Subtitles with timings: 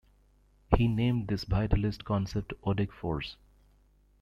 [0.75, 3.35] He named this vitalist concept "Odic force".